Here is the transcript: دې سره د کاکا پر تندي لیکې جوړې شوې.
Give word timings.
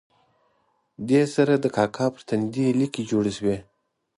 دې 1.09 1.21
سره 1.35 1.53
د 1.57 1.65
کاکا 1.75 2.05
پر 2.13 2.21
تندي 2.27 2.65
لیکې 2.79 3.01
جوړې 3.11 3.31
شوې. 3.37 3.57